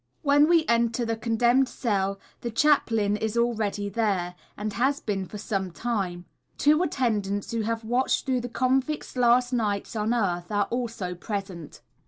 _When 0.23 0.49
we 0.49 0.65
enter 0.67 1.05
the 1.05 1.15
condemned 1.15 1.69
cell, 1.69 2.19
the 2.39 2.49
chaplain 2.49 3.17
is 3.17 3.37
already 3.37 3.87
there, 3.87 4.33
and 4.57 4.73
has 4.73 4.99
been 4.99 5.27
for 5.27 5.37
some 5.37 5.69
time. 5.69 6.25
Two 6.57 6.81
attendants, 6.81 7.51
who 7.51 7.61
have 7.61 7.83
watched 7.83 8.25
through 8.25 8.41
the 8.41 8.49
convict's 8.49 9.15
last 9.15 9.53
nights 9.53 9.95
on 9.95 10.11
earth 10.11 10.51
are 10.51 10.65
also 10.71 11.13
present. 11.13 11.81